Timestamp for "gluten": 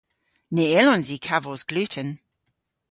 1.69-2.09